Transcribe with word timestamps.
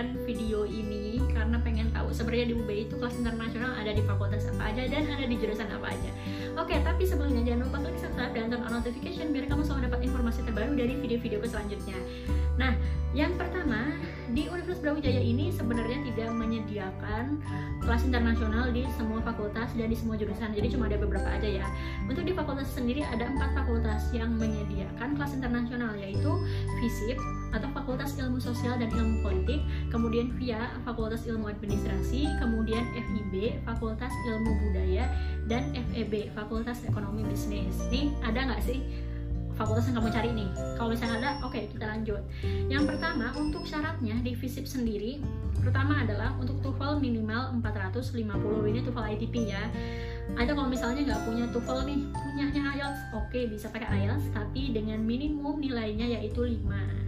membuatkan 0.00 0.24
video 0.24 0.64
ini 0.64 1.20
karena 1.32 1.60
pengen 1.60 1.92
tahu 1.92 2.08
sebenarnya 2.12 2.52
di 2.52 2.54
UB 2.56 2.70
itu 2.72 2.94
kelas 2.96 3.16
internasional 3.20 3.76
ada 3.76 3.92
di 3.92 4.02
fakultas 4.04 4.48
apa 4.48 4.72
aja 4.72 4.82
dan 4.88 5.04
ada 5.04 5.26
di 5.28 5.36
jurusan 5.36 5.68
apa 5.68 5.92
aja. 5.92 6.10
Oke, 6.56 6.80
tapi 6.80 7.04
sebelumnya 7.04 7.44
jangan 7.44 7.68
lupa 7.68 7.78
klik 7.84 8.00
subscribe 8.00 8.32
dan 8.32 8.48
turn 8.48 8.64
on 8.64 8.72
notification 8.80 9.32
biar 9.32 9.44
kamu 9.48 9.62
selalu 9.64 9.92
dapat 9.92 10.00
informasi 10.08 10.40
terbaru 10.48 10.72
dari 10.76 10.94
video-videoku 10.96 11.46
selanjutnya. 11.48 11.98
Nah, 12.56 12.72
yang 13.10 13.34
pertama, 13.34 13.90
di 14.30 14.46
Universitas 14.46 14.78
Brawijaya 14.78 15.18
ini 15.18 15.50
sebenarnya 15.50 15.98
tidak 16.06 16.30
menyediakan 16.30 17.42
kelas 17.82 18.06
internasional 18.06 18.70
di 18.70 18.86
semua 18.94 19.18
fakultas 19.26 19.74
dan 19.74 19.90
di 19.90 19.98
semua 19.98 20.14
jurusan. 20.14 20.54
Jadi 20.54 20.70
cuma 20.70 20.86
ada 20.86 20.94
beberapa 20.94 21.26
aja 21.26 21.48
ya. 21.50 21.66
Untuk 22.06 22.22
di 22.22 22.30
fakultas 22.30 22.70
sendiri 22.70 23.02
ada 23.02 23.26
empat 23.26 23.50
fakultas 23.58 24.06
yang 24.14 24.38
menyediakan 24.38 25.18
kelas 25.18 25.34
internasional 25.34 25.98
yaitu 25.98 26.30
FISIP 26.78 27.18
atau 27.50 27.66
Fakultas 27.74 28.14
Ilmu 28.14 28.38
Sosial 28.38 28.78
dan 28.78 28.94
Ilmu 28.94 29.26
Politik, 29.26 29.58
kemudian 29.90 30.30
VIA 30.38 30.70
Fakultas 30.86 31.26
Ilmu 31.26 31.50
Administrasi, 31.50 32.30
kemudian 32.38 32.86
FIB 32.94 33.58
Fakultas 33.66 34.14
Ilmu 34.30 34.54
Budaya 34.62 35.10
dan 35.50 35.74
FEB 35.74 36.30
Fakultas 36.38 36.78
Ekonomi 36.86 37.26
Bisnis. 37.26 37.74
Nih 37.90 38.14
ada 38.22 38.46
nggak 38.46 38.62
sih 38.62 39.09
fakultas 39.60 39.84
yang 39.92 40.00
kamu 40.00 40.08
cari 40.08 40.30
nih? 40.32 40.48
Kalau 40.80 40.88
misalnya 40.88 41.16
ada, 41.20 41.30
oke 41.44 41.52
okay, 41.52 41.68
kita 41.68 41.84
lanjut. 41.84 42.22
Yang 42.72 42.84
pertama 42.96 43.36
untuk 43.36 43.68
syaratnya 43.68 44.16
di 44.24 44.32
FISIP 44.32 44.64
sendiri, 44.64 45.20
pertama 45.60 46.00
adalah 46.00 46.32
untuk 46.40 46.56
TOEFL 46.64 47.04
minimal 47.04 47.60
450 47.60 48.16
ini 48.72 48.80
TOEFL 48.80 49.06
ITP 49.20 49.34
ya 49.52 49.68
atau 50.38 50.54
kalau 50.56 50.70
misalnya 50.70 51.04
nggak 51.04 51.22
punya 51.26 51.44
TOEFL 51.52 51.80
nih 51.84 52.00
punyanya 52.14 52.62
IELTS 52.78 53.00
oke 53.12 53.28
okay, 53.28 53.44
bisa 53.50 53.66
pakai 53.68 53.88
IELTS 53.92 54.30
tapi 54.32 54.72
dengan 54.72 55.02
minimum 55.02 55.60
nilainya 55.60 56.16
yaitu 56.16 56.46
5 56.46 57.00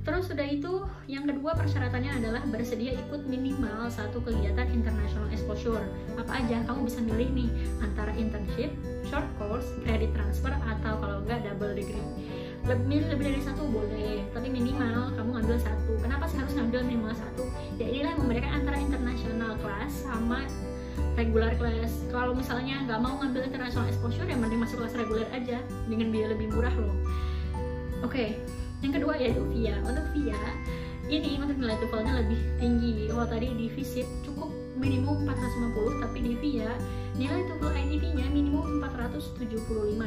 Terus 0.00 0.32
sudah 0.32 0.48
itu, 0.48 0.80
yang 1.12 1.28
kedua 1.28 1.52
persyaratannya 1.52 2.24
adalah 2.24 2.40
bersedia 2.48 2.96
ikut 2.96 3.28
minimal 3.28 3.84
satu 3.92 4.24
kegiatan 4.24 4.64
international 4.72 5.28
exposure. 5.28 5.84
Apa 6.16 6.40
aja? 6.40 6.64
Kamu 6.64 6.88
bisa 6.88 7.04
milih 7.04 7.28
nih 7.36 7.50
antara 7.84 8.08
internship, 8.16 8.72
short 9.12 9.28
course, 9.36 9.68
credit 9.84 10.08
transfer, 10.16 10.56
atau 10.56 10.94
kalau. 11.04 11.09
Lebih, 12.70 13.10
lebih 13.10 13.24
dari 13.34 13.42
satu 13.42 13.66
boleh, 13.66 14.22
tapi 14.30 14.46
minimal 14.46 15.10
kamu 15.18 15.30
ngambil 15.42 15.58
satu. 15.58 15.92
Kenapa 15.98 16.30
sih 16.30 16.38
harus 16.38 16.54
ngambil 16.54 16.86
minimal 16.86 17.14
satu? 17.18 17.44
Ya 17.82 17.90
inilah 17.90 18.14
yang 18.14 18.20
membedakan 18.22 18.52
antara 18.62 18.76
international 18.78 19.52
class 19.58 20.06
sama 20.06 20.46
regular 21.18 21.50
class. 21.58 22.06
Kalau 22.14 22.30
misalnya 22.30 22.86
nggak 22.86 23.00
mau 23.02 23.18
ngambil 23.18 23.50
international 23.50 23.90
exposure, 23.90 24.22
ya 24.30 24.38
mending 24.38 24.62
masuk 24.62 24.86
kelas 24.86 24.94
reguler 24.94 25.26
aja 25.34 25.58
dengan 25.90 26.14
biaya 26.14 26.30
lebih 26.30 26.46
murah 26.54 26.74
loh. 26.78 26.94
Oke, 28.06 28.06
okay 28.06 28.30
yang 28.80 28.92
kedua 28.96 29.14
yaitu 29.20 29.42
VIA 29.52 29.76
untuk 29.84 30.04
VIA 30.16 30.40
ini 31.10 31.36
untuk 31.42 31.58
nilai 31.58 31.76
TOEFL-nya 31.84 32.12
lebih 32.24 32.40
tinggi 32.56 33.10
kalau 33.12 33.26
tadi 33.28 33.48
di 33.52 33.66
FISIP 33.68 34.06
cukup 34.24 34.48
minimum 34.80 35.28
450 35.28 36.04
tapi 36.04 36.18
di 36.24 36.32
VIA 36.40 36.72
nilai 37.20 37.44
TOEFL 37.44 37.76
ITP-nya 37.76 38.26
minimum 38.32 38.80
475 38.80 40.00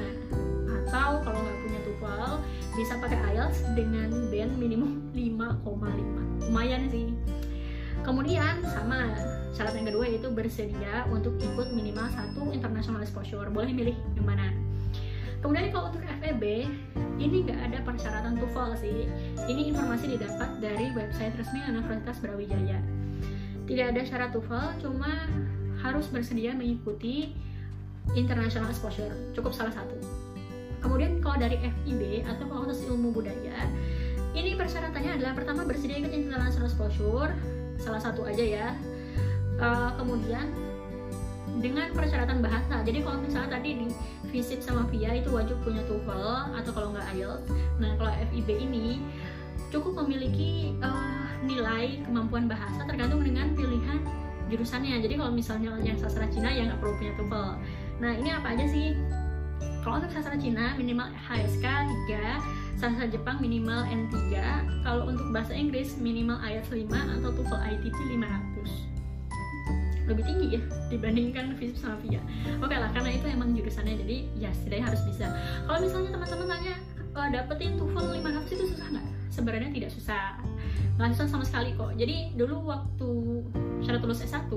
atau 0.74 1.12
kalau 1.22 1.38
nggak 1.38 1.58
TOEFL 2.04 2.44
bisa 2.76 3.00
pakai 3.00 3.16
IELTS 3.32 3.64
dengan 3.80 4.12
band 4.28 4.52
minimum 4.60 4.92
5,5 5.16 6.52
lumayan 6.52 6.92
sih. 6.92 7.16
Kemudian 8.04 8.60
sama 8.68 9.16
syarat 9.56 9.80
yang 9.80 9.88
kedua 9.88 10.04
yaitu 10.12 10.28
bersedia 10.28 11.08
untuk 11.08 11.40
ikut 11.40 11.72
minimal 11.72 12.12
satu 12.12 12.52
international 12.52 13.00
exposure. 13.00 13.48
Boleh 13.48 13.72
milih 13.72 13.96
yang 14.20 14.28
mana. 14.28 14.52
Kemudian 15.40 15.72
kalau 15.72 15.92
untuk 15.92 16.04
FEB 16.04 16.68
ini 17.20 17.48
nggak 17.48 17.72
ada 17.72 17.80
persyaratan 17.88 18.36
TOEFL 18.36 18.72
sih. 18.84 19.08
Ini 19.48 19.72
informasi 19.72 20.20
didapat 20.20 20.60
dari 20.60 20.92
website 20.92 21.40
resmi 21.40 21.64
Universitas 21.64 22.20
Brawijaya. 22.20 22.84
Tidak 23.64 23.86
ada 23.96 24.02
syarat 24.04 24.36
TOEFL 24.36 24.84
cuma 24.84 25.32
harus 25.80 26.12
bersedia 26.12 26.52
mengikuti 26.52 27.32
international 28.20 28.68
exposure. 28.68 29.16
Cukup 29.32 29.56
salah 29.56 29.72
satu 29.72 29.96
kemudian 30.84 31.24
kalau 31.24 31.40
dari 31.40 31.58
FIB 31.64 32.28
atau 32.28 32.44
Fakultas 32.46 32.84
Ilmu 32.84 33.16
Budaya 33.16 33.56
ini 34.34 34.58
persyaratannya 34.58 35.22
adalah 35.22 35.34
pertama 35.38 35.62
bersedia 35.64 36.02
ikut 36.02 36.14
international 36.14 36.66
exposure 36.66 37.32
salah 37.78 38.02
satu 38.02 38.26
aja 38.26 38.42
ya. 38.44 38.68
Uh, 39.62 39.94
kemudian 40.02 40.50
dengan 41.62 41.94
persyaratan 41.94 42.42
bahasa 42.42 42.82
jadi 42.82 43.06
kalau 43.06 43.22
misalnya 43.22 43.62
tadi 43.62 43.86
di 43.86 43.88
FISIP 44.34 44.66
sama 44.66 44.90
VIA 44.90 45.22
itu 45.22 45.30
wajib 45.30 45.62
punya 45.62 45.86
TOEFL 45.86 46.58
atau 46.58 46.72
kalau 46.74 46.90
nggak 46.98 47.06
IELTS. 47.14 47.48
Nah 47.78 47.94
kalau 48.02 48.12
FIB 48.34 48.50
ini 48.58 48.98
cukup 49.70 50.02
memiliki 50.02 50.74
uh, 50.82 51.30
nilai 51.46 52.02
kemampuan 52.10 52.50
bahasa 52.50 52.82
tergantung 52.90 53.22
dengan 53.22 53.54
pilihan 53.54 54.02
jurusannya. 54.50 54.98
Jadi 55.06 55.14
kalau 55.22 55.30
misalnya 55.30 55.78
yang 55.86 56.02
sastra 56.02 56.26
Cina 56.34 56.50
ya 56.50 56.74
nggak 56.74 56.82
perlu 56.82 56.98
punya 56.98 57.14
TOEFL. 57.22 57.50
Nah 58.02 58.12
ini 58.18 58.30
apa 58.34 58.58
aja 58.58 58.66
sih 58.66 58.98
kalau 59.84 60.00
untuk 60.00 60.16
sastra 60.16 60.40
Cina 60.40 60.74
minimal 60.80 61.12
HSK 61.28 61.68
3 62.08 62.80
sastra 62.80 63.06
Jepang 63.12 63.44
minimal 63.44 63.84
N3 63.84 64.16
kalau 64.88 65.12
untuk 65.12 65.28
bahasa 65.36 65.52
Inggris 65.52 66.00
minimal 66.00 66.40
IELTS 66.40 66.72
5 66.72 66.88
atau 66.88 67.30
TOEFL 67.36 67.60
ITP 67.78 67.98
500 68.16 68.94
lebih 70.04 70.24
tinggi 70.28 70.48
ya 70.60 70.62
dibandingkan 70.92 71.56
FISIP 71.60 71.80
sama 71.80 71.96
VIA 72.04 72.20
oke 72.60 72.76
lah 72.76 72.92
karena 72.96 73.12
itu 73.12 73.28
emang 73.28 73.56
jurusannya 73.56 73.96
jadi 74.04 74.18
ya 74.40 74.50
setidaknya 74.52 74.86
harus 74.92 75.02
bisa. 75.08 75.32
Kalau 75.64 75.80
misalnya 75.80 76.10
teman-teman 76.16 76.48
tanya 76.52 76.76
e, 77.00 77.20
dapetin 77.32 77.72
TOEFL 77.80 78.08
500 78.20 78.56
itu 78.56 78.66
susah 78.76 78.88
nggak? 78.92 79.06
Sebenarnya 79.32 79.70
tidak 79.72 79.92
susah. 79.96 80.36
Nggak 81.00 81.10
susah 81.16 81.28
sama 81.32 81.46
sekali 81.48 81.72
kok. 81.76 81.96
Jadi 81.96 82.36
dulu 82.36 82.68
waktu 82.68 83.10
syarat 83.84 84.04
lulus 84.04 84.28
S1 84.28 84.52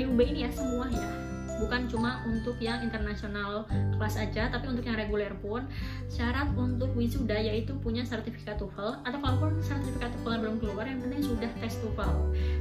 di 0.00 0.02
UB 0.08 0.18
ini 0.24 0.48
ya 0.48 0.50
semua 0.50 0.88
ya 0.88 1.33
bukan 1.58 1.86
cuma 1.86 2.22
untuk 2.26 2.58
yang 2.58 2.82
internasional 2.82 3.66
kelas 3.96 4.16
aja 4.18 4.50
tapi 4.50 4.66
untuk 4.70 4.84
yang 4.84 4.98
reguler 4.98 5.32
pun. 5.38 5.66
Syarat 6.10 6.50
untuk 6.54 6.92
wisuda 6.94 7.38
yaitu 7.38 7.74
punya 7.80 8.02
sertifikat 8.02 8.58
TOEFL 8.58 9.02
atau 9.06 9.18
kalaupun 9.18 9.58
sertifikat 9.62 10.10
TOEFL 10.20 10.40
belum 10.42 10.56
keluar 10.62 10.84
yang 10.86 11.00
penting 11.02 11.22
sudah 11.22 11.50
tes 11.62 11.78
TOEFL. 11.80 12.14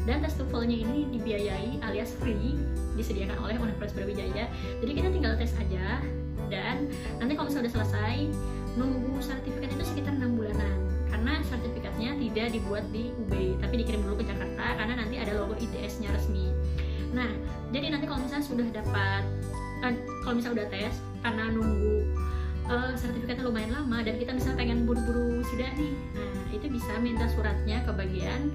Dan 0.05 0.21
tes 0.21 0.33
TOEFL-nya 0.37 0.77
ini 0.85 0.99
dibiayai 1.13 1.81
alias 1.85 2.13
free 2.21 2.57
disediakan 2.93 3.37
oleh 3.41 3.55
Universitas 3.57 3.97
Brawijaya. 3.97 4.45
Jadi 4.81 4.91
kita 4.93 5.09
tinggal 5.09 5.33
tes 5.37 5.53
aja 5.57 6.01
dan 6.51 6.89
nanti 7.17 7.33
kalau 7.33 7.49
misalnya 7.49 7.71
sudah 7.71 7.85
selesai 7.87 8.15
nunggu 8.73 9.21
sertifikat 9.21 9.69
itu 9.73 9.83
sekitar 9.85 10.13
enam 10.17 10.37
bulanan. 10.37 10.75
Karena 11.13 11.39
sertifikatnya 11.45 12.17
tidak 12.17 12.57
dibuat 12.57 12.83
di 12.89 13.13
UB 13.13 13.61
tapi 13.61 13.85
dikirim 13.85 14.01
dulu 14.01 14.19
ke 14.19 14.25
Jakarta 14.25 14.65
karena 14.81 14.93
nanti 14.97 15.15
ada 15.21 15.37
logo 15.37 15.53
ITS-nya 15.61 16.09
resmi 16.09 16.42
nah 17.13 17.29
jadi 17.69 17.94
nanti 17.94 18.06
kalau 18.09 18.22
misalnya 18.25 18.46
sudah 18.46 18.68
dapat 18.74 19.24
uh, 19.85 19.94
kalau 20.25 20.35
misalnya 20.38 20.66
udah 20.66 20.68
tes 20.74 20.96
karena 21.22 21.44
nunggu 21.53 21.96
uh, 22.68 22.91
sertifikatnya 22.97 23.44
lumayan 23.47 23.72
lama 23.72 24.01
dan 24.01 24.18
kita 24.19 24.31
misalnya 24.35 24.57
pengen 24.59 24.79
buru-buru 24.84 25.40
wisuda 25.41 25.69
nih 25.78 25.94
nah 26.18 26.31
itu 26.51 26.66
bisa 26.69 26.91
minta 27.00 27.25
suratnya 27.31 27.85
ke 27.85 27.91
bagian 27.94 28.50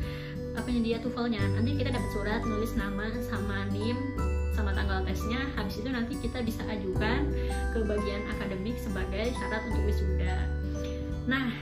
uh, 0.59 0.63
penyedia 0.67 0.99
tuvelnya 0.99 1.41
nanti 1.55 1.79
kita 1.79 1.95
dapat 1.95 2.11
surat 2.13 2.43
nulis 2.45 2.75
nama 2.75 3.07
sama 3.31 3.67
nim 3.71 3.97
sama 4.59 4.75
tanggal 4.75 5.07
tesnya 5.07 5.39
habis 5.55 5.79
itu 5.79 5.87
nanti 5.87 6.19
kita 6.19 6.43
bisa 6.43 6.67
ajukan 6.67 7.31
ke 7.71 7.79
bagian 7.87 8.27
akademik 8.35 8.75
sebagai 8.83 9.31
syarat 9.39 9.63
untuk 9.71 9.87
wisuda. 9.87 10.35
Nah 11.31 11.55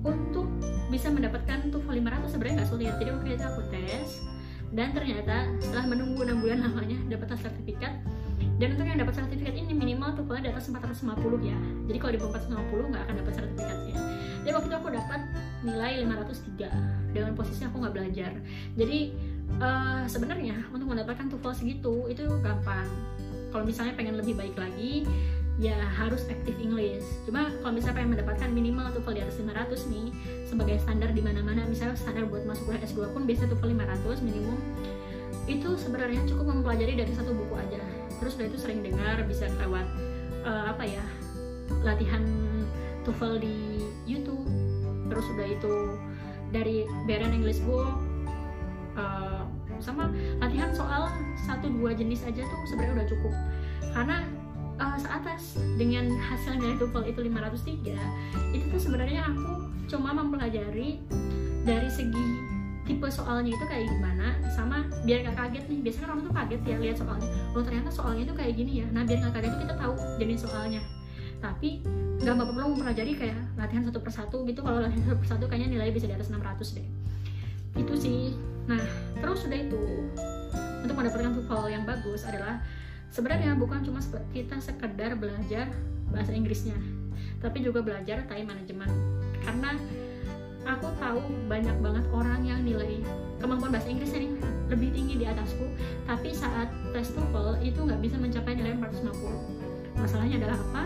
untuk 0.00 0.48
bisa 0.88 1.12
mendapatkan 1.12 1.68
TOEFL 1.68 1.92
500 2.00 2.32
sebenarnya 2.32 2.54
nggak 2.56 2.70
sulit. 2.72 2.94
Jadi 2.96 3.10
waktu 3.12 3.28
itu 3.36 3.44
aku 3.44 3.62
tes 3.68 4.08
dan 4.76 4.92
ternyata 4.92 5.48
setelah 5.58 5.88
menunggu 5.88 6.20
6 6.22 6.36
bulan 6.44 6.58
lamanya 6.60 6.98
dapat 7.08 7.34
sertifikat. 7.40 7.96
Dan 8.56 8.76
untuk 8.76 8.88
yang 8.88 9.00
dapat 9.00 9.16
sertifikat 9.16 9.52
ini 9.56 9.72
minimal 9.72 10.16
TOEFL 10.16 10.44
di 10.44 10.48
atas 10.52 10.68
450 10.68 11.40
ya. 11.44 11.56
Jadi 11.88 11.96
kalau 11.96 12.12
di 12.12 12.20
bawah 12.20 12.32
450 12.40 12.92
nggak 12.92 13.02
akan 13.04 13.14
dapat 13.20 13.32
sertifikatnya 13.36 13.96
jadi 14.46 14.54
waktu 14.54 14.70
itu 14.70 14.78
aku 14.78 14.90
dapat 14.94 15.20
nilai 15.66 16.06
503 16.06 17.10
dengan 17.10 17.34
posisi 17.34 17.66
aku 17.66 17.82
nggak 17.82 17.94
belajar. 17.98 18.30
Jadi 18.78 19.10
uh, 19.58 20.06
sebenarnya 20.06 20.70
untuk 20.70 20.86
mendapatkan 20.86 21.26
TOEFL 21.34 21.54
segitu 21.58 22.06
itu 22.06 22.22
gampang. 22.46 22.86
Kalau 23.50 23.66
misalnya 23.66 23.98
pengen 23.98 24.14
lebih 24.14 24.38
baik 24.38 24.54
lagi 24.54 25.02
ya 25.56 25.76
harus 25.96 26.28
aktif 26.28 26.52
English. 26.60 27.04
Cuma 27.24 27.48
kalau 27.64 27.72
misalnya 27.72 27.96
pengen 27.96 28.10
mendapatkan 28.12 28.48
minimal 28.52 28.92
TOEFL 28.92 29.14
di 29.16 29.22
atas 29.24 29.36
500 29.40 29.92
nih 29.92 30.06
sebagai 30.44 30.76
standar 30.84 31.10
di 31.16 31.22
mana-mana, 31.24 31.64
misalnya 31.64 31.96
standar 31.96 32.28
buat 32.28 32.44
masuk 32.44 32.68
kuliah 32.68 32.84
S2 32.84 33.08
pun 33.16 33.24
biasa 33.24 33.48
TOEFL 33.48 33.68
500 33.72 34.20
minimum. 34.26 34.58
Itu 35.48 35.80
sebenarnya 35.80 36.20
cukup 36.28 36.52
mempelajari 36.52 36.92
dari 37.00 37.12
satu 37.16 37.32
buku 37.32 37.54
aja. 37.56 37.80
Terus 38.20 38.36
udah 38.36 38.46
itu 38.52 38.58
sering 38.60 38.80
dengar 38.84 39.16
bisa 39.24 39.48
lewat 39.56 39.86
uh, 40.44 40.72
apa 40.72 40.84
ya? 40.84 41.04
latihan 41.82 42.22
TOEFL 43.08 43.40
di 43.40 43.80
YouTube. 44.04 44.44
Terus 45.08 45.24
udah 45.32 45.46
itu 45.48 45.74
dari 46.52 46.86
Beren 47.08 47.32
English 47.32 47.64
Book 47.64 47.90
uh, 48.94 49.42
sama 49.82 50.08
latihan 50.40 50.72
soal 50.72 51.10
satu 51.46 51.68
dua 51.68 51.92
jenis 51.92 52.24
aja 52.24 52.42
tuh 52.42 52.58
sebenarnya 52.70 53.02
udah 53.02 53.08
cukup 53.12 53.34
karena 53.92 54.16
seatas 55.16 55.56
dengan 55.80 56.12
hasil 56.12 56.60
dari 56.60 56.76
TOEFL 56.76 57.08
itu 57.08 57.20
503 57.24 58.52
itu 58.52 58.64
tuh 58.68 58.80
sebenarnya 58.84 59.24
aku 59.24 59.64
cuma 59.88 60.12
mempelajari 60.12 61.00
dari 61.64 61.88
segi 61.88 62.20
tipe 62.84 63.08
soalnya 63.08 63.56
itu 63.56 63.64
kayak 63.64 63.88
gimana 63.88 64.36
sama 64.52 64.84
biar 65.08 65.24
nggak 65.24 65.40
kaget 65.40 65.64
nih. 65.72 65.80
Biasanya 65.88 66.06
orang 66.12 66.20
tuh 66.20 66.32
kaget 66.36 66.60
ya 66.68 66.76
lihat 66.84 66.96
soalnya. 67.00 67.28
Oh 67.56 67.64
ternyata 67.64 67.88
soalnya 67.88 68.28
itu 68.28 68.34
kayak 68.36 68.52
gini 68.60 68.72
ya. 68.84 68.86
Nah 68.92 69.08
biar 69.08 69.18
nggak 69.24 69.34
kaget 69.40 69.50
itu 69.56 69.58
kita 69.64 69.74
tahu 69.80 69.94
jenis 70.20 70.38
soalnya. 70.44 70.82
Tapi 71.40 71.70
nggak 72.20 72.36
perlu 72.36 72.76
mempelajari 72.76 73.12
kayak 73.16 73.38
latihan 73.56 73.82
satu 73.88 73.98
persatu 74.04 74.36
gitu. 74.44 74.60
Kalau 74.60 74.84
latihan 74.84 75.02
satu 75.02 75.16
persatu 75.16 75.44
kayaknya 75.48 75.80
nilai 75.80 75.90
bisa 75.96 76.06
di 76.06 76.14
atas 76.14 76.28
600 76.28 76.76
deh. 76.76 76.86
Itu 77.80 77.94
sih. 77.96 78.36
Nah 78.68 78.84
terus 79.16 79.48
sudah 79.48 79.58
itu 79.64 79.80
untuk 80.84 80.94
mendapatkan 80.94 81.32
TOEFL 81.40 81.72
yang 81.72 81.88
bagus 81.88 82.22
adalah 82.22 82.60
sebenarnya 83.10 83.54
bukan 83.56 83.82
cuma 83.82 84.00
kita 84.34 84.58
sekedar 84.60 85.18
belajar 85.18 85.70
bahasa 86.10 86.32
Inggrisnya 86.32 86.76
tapi 87.40 87.60
juga 87.62 87.84
belajar 87.84 88.24
time 88.26 88.48
management. 88.48 88.92
Karena 89.44 89.76
aku 90.66 90.90
tahu 90.98 91.20
banyak 91.46 91.76
banget 91.78 92.04
orang 92.10 92.42
yang 92.42 92.60
nilai 92.66 92.98
kemampuan 93.38 93.70
bahasa 93.70 93.86
Inggrisnya 93.86 94.26
nih 94.26 94.32
lebih 94.66 94.88
tinggi 94.90 95.14
di 95.22 95.26
atasku 95.30 95.62
tapi 96.10 96.34
saat 96.34 96.66
tes 96.90 97.14
TOEFL 97.14 97.62
itu 97.62 97.78
nggak 97.78 98.02
bisa 98.02 98.18
mencapai 98.18 98.58
nilai 98.58 98.74
450 98.74 100.02
masalahnya 100.02 100.42
adalah 100.42 100.58
apa? 100.58 100.82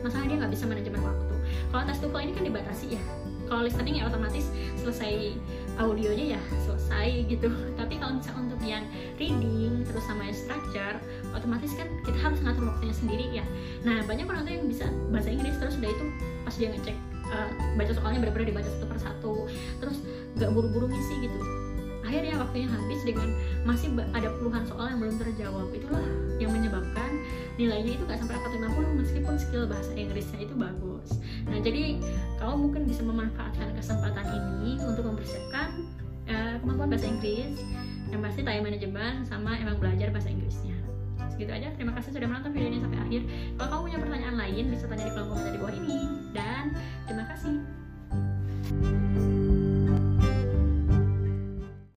Masalahnya 0.00 0.28
dia 0.32 0.38
nggak 0.40 0.52
bisa 0.56 0.64
manajemen 0.64 1.00
waktu. 1.04 1.34
Kalau 1.68 1.82
tes 1.84 1.98
TOEFL 2.00 2.22
ini 2.24 2.32
kan 2.32 2.44
dibatasi 2.48 2.86
ya. 2.96 3.02
Kalau 3.48 3.64
listening 3.64 4.00
ya 4.00 4.08
otomatis 4.08 4.48
selesai 4.80 5.36
audionya 5.76 6.36
ya 6.36 6.40
selesai 6.88 7.28
gitu. 7.28 7.48
Tapi 7.78 7.94
kalau 8.00 8.16
misalnya 8.16 8.40
untuk 8.48 8.60
yang 8.64 8.84
reading 9.20 9.84
terus 9.84 10.04
sama 10.08 10.32
structure 10.32 10.96
otomatis 11.36 11.76
kan 11.76 11.84
kita 12.08 12.16
harus 12.16 12.40
ngatur 12.40 12.64
waktunya 12.64 12.96
sendiri 12.96 13.26
ya. 13.28 13.44
Nah 13.84 14.00
banyak 14.08 14.24
orang 14.24 14.48
tuh 14.48 14.52
yang 14.56 14.64
bisa 14.64 14.88
bahasa 15.12 15.28
Inggris 15.28 15.54
terus 15.60 15.76
udah 15.76 15.90
itu 15.92 16.04
pas 16.48 16.54
dia 16.56 16.68
ngecek 16.72 16.96
uh, 17.28 17.48
baca 17.76 17.92
soalnya 17.92 18.18
benar-benar 18.24 18.48
dibaca 18.48 18.68
satu 18.72 18.86
persatu. 18.88 19.34
Terus 19.84 19.96
nggak 20.40 20.50
buru-buru 20.56 20.88
ngisi 20.88 21.28
gitu. 21.28 21.38
Akhirnya 22.08 22.40
waktunya 22.40 22.72
habis 22.72 23.04
dengan 23.04 23.28
masih 23.68 23.92
ada 24.16 24.32
puluhan 24.40 24.64
soal 24.64 24.88
yang 24.88 24.98
belum 25.04 25.20
terjawab. 25.20 25.68
Itulah 25.76 26.04
yang 26.40 26.56
menyebabkan 26.56 27.20
nilainya 27.60 28.00
itu 28.00 28.02
nggak 28.08 28.16
sampai 28.16 28.40
450 28.40 29.00
meskipun 29.04 29.34
skill 29.36 29.68
bahasa 29.68 29.92
Inggrisnya 29.92 30.40
itu 30.40 30.56
bagus. 30.56 31.20
Nah 31.44 31.60
jadi 31.60 32.00
kamu 32.40 32.54
mungkin 32.56 32.88
bisa 32.88 33.04
memanfaatkan 33.04 33.76
kesempatan 33.76 34.24
ini 34.24 34.80
untuk 34.88 35.04
mempersiapkan 35.04 35.84
uh, 36.28 36.54
kemampuan 36.62 36.88
bahasa 36.92 37.08
Inggris 37.08 37.58
yang 38.08 38.20
pasti 38.24 38.40
time 38.40 38.64
management 38.64 39.28
sama 39.28 39.56
emang 39.60 39.76
belajar 39.76 40.08
bahasa 40.12 40.32
Inggrisnya. 40.32 40.76
Segitu 41.28 41.52
aja 41.52 41.68
terima 41.76 41.92
kasih 41.98 42.14
sudah 42.14 42.28
menonton 42.28 42.50
video 42.56 42.68
ini 42.72 42.78
sampai 42.80 42.98
akhir. 43.04 43.20
Kalau 43.58 43.68
kamu 43.68 43.82
punya 43.84 43.98
pertanyaan 44.00 44.36
lain 44.36 44.64
bisa 44.72 44.84
tanya 44.88 45.04
di 45.06 45.12
kolom 45.12 45.26
komentar 45.28 45.52